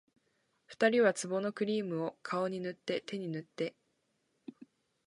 [0.65, 3.75] 二人は壺のクリームを、顔に塗って手に塗って